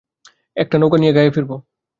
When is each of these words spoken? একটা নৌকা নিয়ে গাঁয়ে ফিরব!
একটা 0.57 0.75
নৌকা 0.77 0.97
নিয়ে 0.99 1.15
গাঁয়ে 1.17 1.33
ফিরব! 1.35 1.51